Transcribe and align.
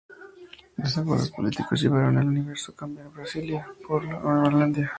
Desacuerdos 0.77 1.29
políticos 1.29 1.79
llevaron 1.79 2.17
el 2.17 2.27
Universo 2.27 2.71
a 2.71 2.75
cambiar 2.75 3.09
Brasilia 3.13 3.67
por 3.87 4.03
Uberlândia. 4.03 4.89